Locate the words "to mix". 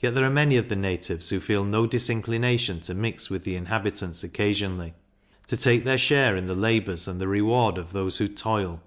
2.80-3.28